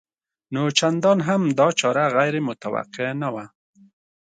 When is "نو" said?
0.53-0.61